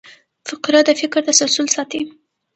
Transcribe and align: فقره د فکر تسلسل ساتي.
فقره 0.47 0.79
د 0.87 0.89
فکر 1.01 1.19
تسلسل 1.27 1.67
ساتي. 1.75 2.01